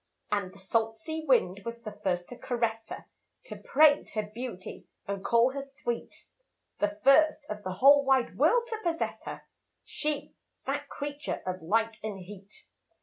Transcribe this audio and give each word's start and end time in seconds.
And 0.31 0.51
the 0.51 0.57
salt 0.57 0.95
sea 0.97 1.23
wind 1.27 1.61
was 1.63 1.83
the 1.83 1.91
first 2.01 2.27
to 2.29 2.35
caress 2.35 2.89
her 2.89 3.05
To 3.43 3.55
praise 3.55 4.13
her 4.13 4.23
beauty 4.23 4.87
and 5.07 5.23
call 5.23 5.51
her 5.51 5.61
sweet, 5.61 6.25
The 6.79 6.97
first 7.03 7.45
of 7.51 7.61
the 7.61 7.73
whole 7.73 8.03
wide 8.03 8.35
world 8.35 8.65
to 8.69 8.79
possess 8.81 9.21
her, 9.25 9.43
She, 9.85 10.33
that 10.65 10.89
creature 10.89 11.43
of 11.45 11.61
light 11.61 11.97
and 12.03 12.17
heat. 12.17 12.65